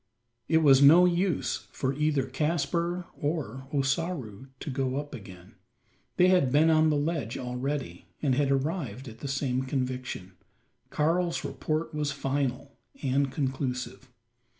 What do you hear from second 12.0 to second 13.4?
final and